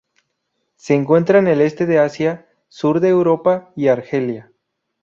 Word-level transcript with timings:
Se 0.77 0.95
encuentra 0.95 1.37
en 1.37 1.47
el 1.47 1.61
Este 1.61 1.85
de 1.85 1.99
Asia, 1.99 2.47
Sur 2.69 3.01
de 3.01 3.09
Europa 3.09 3.71
y 3.75 3.87
Argelia. 3.87 4.51